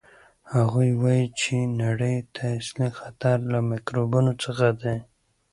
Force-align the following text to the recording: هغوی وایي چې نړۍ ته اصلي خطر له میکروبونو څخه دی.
هغوی 0.53 0.89
وایي 1.01 1.25
چې 1.39 1.53
نړۍ 1.81 2.17
ته 2.33 2.43
اصلي 2.59 2.89
خطر 2.99 3.37
له 3.51 3.59
میکروبونو 3.71 4.31
څخه 4.43 4.67
دی. 4.81 4.97